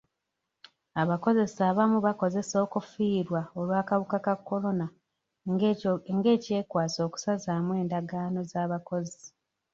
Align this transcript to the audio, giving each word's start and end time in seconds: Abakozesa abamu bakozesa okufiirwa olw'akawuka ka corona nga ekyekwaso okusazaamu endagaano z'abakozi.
Abakozesa 1.01 1.61
abamu 1.71 1.97
bakozesa 2.07 2.55
okufiirwa 2.65 3.41
olw'akawuka 3.59 4.17
ka 4.25 4.35
corona 4.47 4.87
nga 6.21 6.27
ekyekwaso 6.35 6.99
okusazaamu 7.07 7.71
endagaano 7.81 8.39
z'abakozi. 8.51 9.23